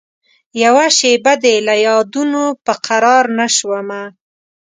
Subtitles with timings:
[0.63, 4.03] یوه شېبه دي له یادونوپه قرارنه شومه